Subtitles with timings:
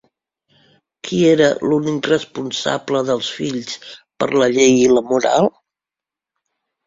[1.07, 3.75] Qui era l'únic responsable dels fills
[4.23, 5.51] per la llei i la moral?